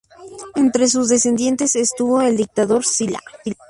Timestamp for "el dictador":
2.23-2.83